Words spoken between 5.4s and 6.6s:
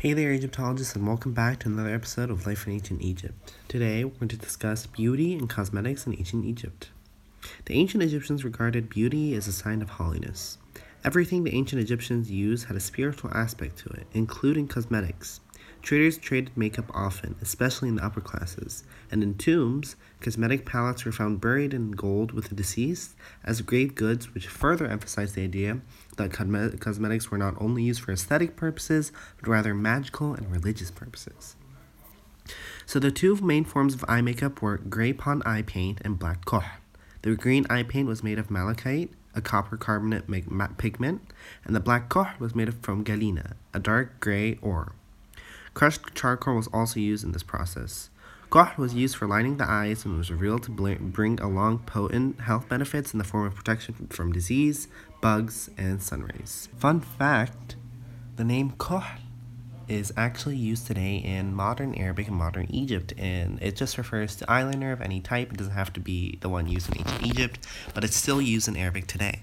cosmetics in ancient